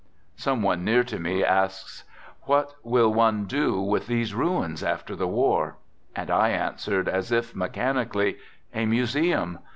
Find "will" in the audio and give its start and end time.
2.81-3.13